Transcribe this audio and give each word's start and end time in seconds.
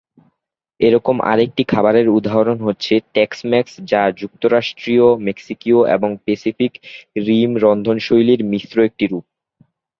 এরকম 0.79 1.15
আরেকটি 1.23 1.63
খাবারের 1.63 2.07
উদাহরণ 2.09 2.57
হচ্ছে 2.63 2.93
টেক্স-মেক্স 3.13 3.73
যা 3.83 4.01
যুক্তরাষ্ট্রীয়, 4.21 5.07
মেক্সিকীয় 5.27 5.79
এবং 5.95 6.09
প্যাসিফিক 6.25 6.73
রিম 7.27 7.51
রন্ধনশৈলীর 7.63 8.41
মিশ্র 8.43 8.75
একটি 8.83 9.05
রূপ। 9.07 9.25